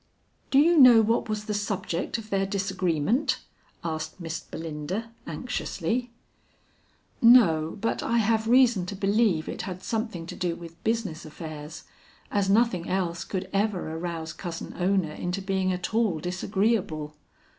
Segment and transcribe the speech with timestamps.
[0.49, 3.37] "Do you know what was the subject of their disagreement?"
[3.83, 6.09] asked Miss Belinda anxiously.
[7.21, 11.83] "No, but I have reason to believe it had something to do with business affairs,
[12.31, 17.13] as nothing else could ever arouse Cousin Ona into being at all disagreeable."